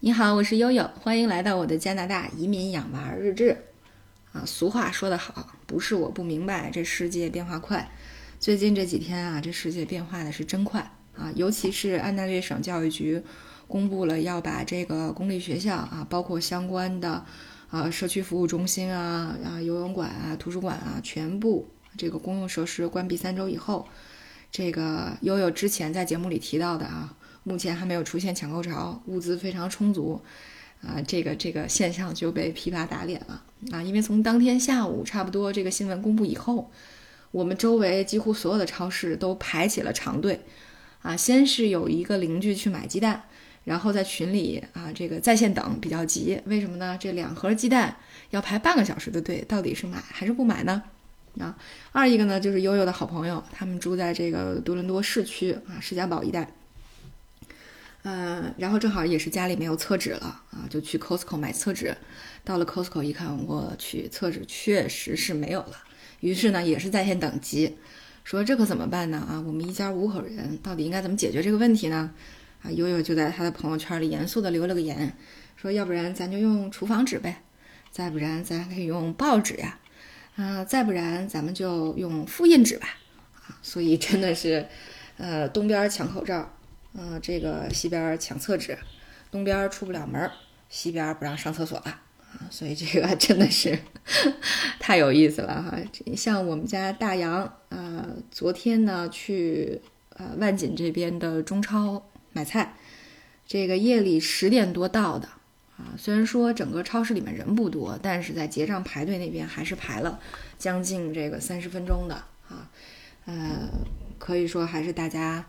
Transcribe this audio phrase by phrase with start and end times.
[0.00, 3.64] 你好，我是悠悠，欢迎来到我的加拿大移民养娃日志。
[4.32, 7.90] 啊，俗话说得好，不是我不明白，这世界变化快。
[8.38, 11.32] 最近这几天啊，这世界变化的是真快啊！
[11.34, 13.20] 尤其是安大略省教育局
[13.66, 17.26] 公布了要把这个公立学校啊，包括相关的
[17.68, 23.88] 啊社区服务中心啊、啊游泳馆啊、图书馆啊，全部这个公用设施关闭三周以后，
[24.52, 27.16] 这个悠悠之前在节目里提到的啊。
[27.48, 30.20] 目前还没有出现抢购潮，物资非常充足，
[30.82, 33.82] 啊，这个这个现象就被批发打脸了啊！
[33.82, 36.70] 因为从当天下午差不多这个新闻公布以后，
[37.30, 40.40] 我们周围几乎所有的超市都排起了长队，
[41.00, 43.24] 啊，先是有一个邻居去买鸡蛋，
[43.64, 46.98] 然后在群里啊这个在线等比较急，为什么呢？
[47.00, 47.96] 这两盒鸡蛋
[48.30, 50.82] 要排半个小时的队，到底是买还是不买呢？
[51.38, 51.56] 啊，
[51.92, 56.52] 二一个呢就是悠悠的好朋友，他们住在这个多伦多市区啊士嘉堡一带。
[58.10, 61.94] 嗯，然后正好也是家里没有厕纸了啊，就去 Costco 买厕纸。
[62.42, 65.76] 到了 Costco 一看，我去，厕纸确实是没有了。
[66.20, 67.76] 于是呢，也是在线等急，
[68.24, 69.18] 说这可怎么办呢？
[69.18, 72.10] 啊，我们一家五口人，到底应该怎么解决这个问题呢？
[72.62, 75.14] 啊，悠悠就在他的朋友圈里严肃地留了个言，
[75.56, 77.42] 说要不然咱就用厨房纸呗，
[77.90, 79.78] 再不然咱可以用报纸呀，
[80.36, 82.88] 啊，再不然咱们就用复印纸吧。
[83.34, 84.66] 啊，所以真的是，
[85.18, 86.54] 呃，东边抢口罩。
[86.94, 88.76] 嗯，这个西边抢厕纸，
[89.30, 90.28] 东边出不了门，
[90.68, 92.48] 西边不让上厕所了啊！
[92.50, 93.78] 所以这个真的是
[94.80, 95.78] 太有意思了哈。
[96.16, 99.80] 像我们家大洋啊，昨天呢去
[100.16, 102.74] 呃万锦这边的中超买菜，
[103.46, 105.28] 这个夜里十点多到的
[105.76, 105.94] 啊。
[105.96, 110.18] 虽然说整个超市里面人不多，但是在结账排队那边还是排了
[110.58, 112.14] 将近这个三十分钟的
[112.48, 112.68] 啊。
[113.26, 113.68] 呃，
[114.18, 115.44] 可以说还是大家。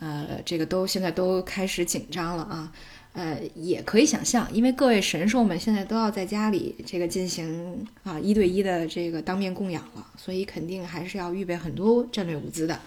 [0.00, 2.72] 呃，这个都现在都开始紧张了啊，
[3.14, 12.78] 呃，也可以想象，因为各位神兽们现在都要在家里这个进行啊一对一的这个当面供养了，所以肯定还是要预备很多战略物资的。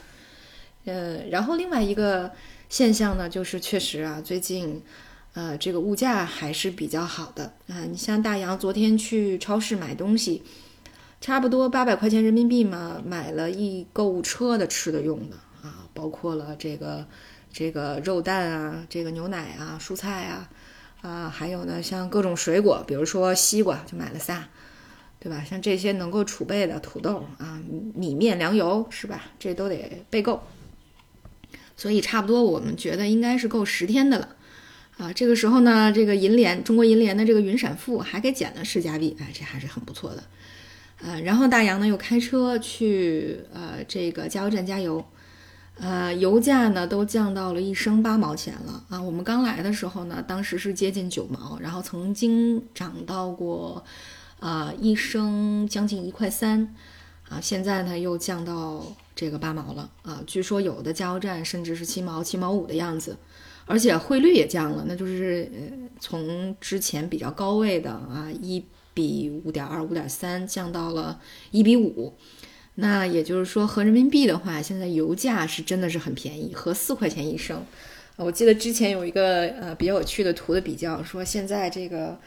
[0.86, 2.31] 呃，然后另外一个
[2.69, 4.81] 现象呢，就是确实啊，最近
[5.34, 7.84] 呃这个物价还是比较好的啊。
[7.84, 10.41] 你像大洋昨天去超市买东西，
[11.19, 15.36] 差不多八百块钱人民币嘛，买了一购物车的吃的用的。
[16.01, 17.06] 包括了这个
[17.53, 20.50] 这个肉蛋啊，这个牛奶啊，蔬菜啊，
[21.03, 24.45] 啊，还有呢，像各种水果，比如说西瓜，就买了仨，
[25.19, 25.45] 对吧？
[25.47, 27.62] 像这些能够储备的土豆啊，
[27.94, 29.25] 米面粮油是吧？
[29.38, 30.41] 这都得备够。
[31.78, 34.35] 所以差不多我们觉得应该是够十天的了
[34.97, 35.13] 啊。
[35.13, 40.23] 这个时候呢，这个银联中国银联的这个云闪付还给减了十加币，哎，这还是很不错的。
[41.03, 45.06] 呃，然后大洋呢又开车去呃这个加油站加油。
[45.84, 49.02] 呃，油价呢都降到了一升八毛钱了啊！
[49.02, 53.84] 我们刚来的时候呢，当时是接近九毛，然后曾经涨到过，
[54.40, 56.75] 啊一升将近一块三，
[57.28, 60.22] 啊现在呢又降到这个八毛了啊！
[60.28, 63.18] 据说有的加油站甚至是七毛、七毛五的样子，
[63.66, 65.52] 而且汇率也降了，那就是
[66.00, 68.63] 从之前比较高位的啊一
[68.94, 71.19] 比五点二、五点三降到了
[71.50, 72.13] 一比五。
[72.76, 77.64] 那也就是说，合人民币的话，现在油价是真的是很便宜，合四块钱一升。
[78.16, 82.18] 我记得之前有一个呃比较有趣的图的比较，说现在这个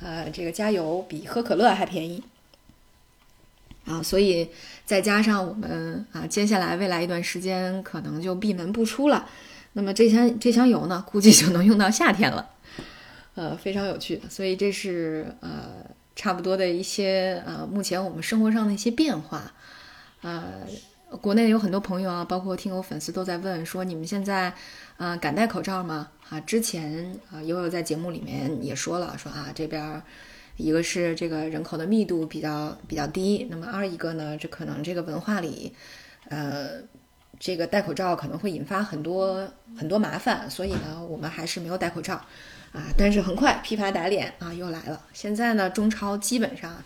[0.00, 2.22] 呃这个加油比喝可乐还便宜
[3.84, 4.02] 啊。
[4.02, 4.48] 所以
[4.84, 9.28] 再加上我们啊接下来未来一段时间可能就闭门不出了，
[9.74, 12.50] 那么这箱这箱油呢，估计就能用到夏天了。
[13.36, 14.20] 呃，非常有趣。
[14.28, 19.52] 所以这是呃差不多的一些呃目前我们生活上的一些变化。
[20.24, 20.66] 呃，
[21.20, 24.54] 国内有很多朋友啊，包括听友粉丝都在问说，你们现在，
[24.96, 26.08] 呃，敢戴口罩吗？
[26.30, 30.02] 啊，之前啊，悠悠在节目里面也说了，说啊，这边
[30.56, 35.74] 一个是这个人口的密度比较比较低，那么二一个呢，这可能这个文化里，
[36.30, 36.80] 呃，
[37.38, 39.46] 这个戴口罩可能会引发很多
[39.76, 42.14] 很多麻烦，所以呢，我们还是没有戴口罩，
[42.72, 46.82] 啊，但是很快批发打脸啊又来了，现在呢，中超基本上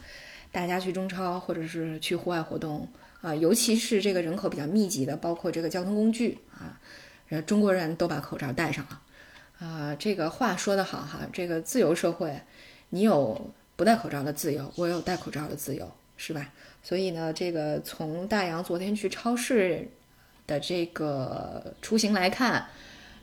[0.50, 2.88] 大家去中超或者是去户外活动。
[3.20, 6.79] 啊，尤其是这个人口比较密集的，包括这个交通工具啊，
[7.43, 9.03] 中国人都把口罩戴上了。
[9.59, 12.41] 啊，这个话说得好哈，这个自由社会，
[12.91, 16.53] 你有不戴口罩的自由，我有戴口罩的自由，是吧？
[16.81, 19.88] 所以呢，这个从大洋昨天去超市
[20.47, 22.69] 的这个出行来看，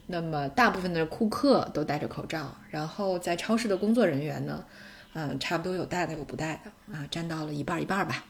[0.07, 4.65] 那么大部分的顾客都戴着口罩，然后在超市的工作人员呢，
[5.13, 8.25] 嗯，差不多有戴的有不戴的啊，占到了一半一半吧。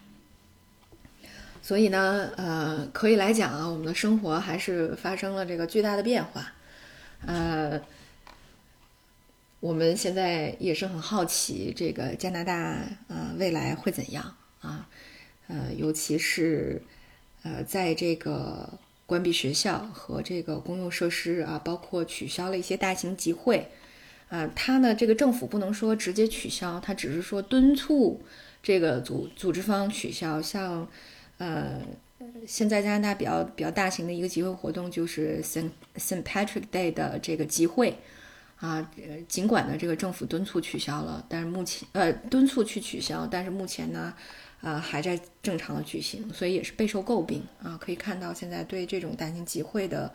[1.65, 6.53] 所以呢，呃，可以来讲啊，我们的生活还是发生了这个巨大的变化。
[7.25, 7.81] 呃，
[9.62, 12.77] 我们现在也是很好奇，这个加拿大
[13.07, 14.88] 呃未来会怎样啊？
[15.47, 16.83] 呃，尤其是
[17.41, 18.77] 呃在这个
[19.07, 23.71] 关闭学校和这个公用设施啊，包括取消了一些大型集会
[24.29, 28.21] 啊，它呢这个政府不能说直接取消，它只是说敦促
[28.62, 30.39] 这个组组织方取消。
[30.39, 30.88] 像
[31.37, 31.81] 呃
[32.47, 37.97] 现在加拿大比较比较大型的一个集会活动就是 Saint Saint Patrick Day 的这个集会。
[38.57, 38.89] 啊，
[39.27, 44.13] 尽管呢，这个政府敦促取消了，但是目前呃敦促去取消，但是目前呢，
[44.61, 47.77] 啊还在正常的举行，所以也是备受诟病啊。
[47.79, 50.11] 可以看到现在对这种大型集会的，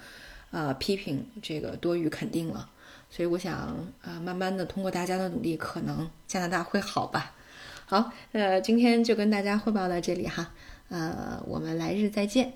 [0.52, 2.69] 呃批评这个多于肯定了。
[3.11, 3.55] 所以我想
[4.00, 7.34] 啊，慢慢的通过大家的努力，可能加拿大会好吧。
[7.84, 10.50] 好，呃，今天就跟大家汇报到这里哈，
[10.90, 12.52] 呃，我们来日再见。